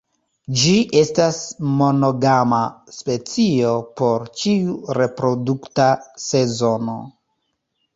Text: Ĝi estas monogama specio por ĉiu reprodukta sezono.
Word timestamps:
Ĝi 0.61 0.71
estas 1.01 1.37
monogama 1.81 2.63
specio 3.01 3.77
por 4.01 4.29
ĉiu 4.43 4.77
reprodukta 5.03 5.91
sezono. 6.31 7.03